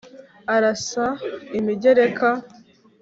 [0.55, 1.05] arasa
[1.59, 2.29] imigereka